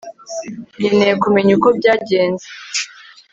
nkeneye 0.77 1.13
kumenya 1.23 1.51
uko 1.57 1.67
byagenze 1.77 2.47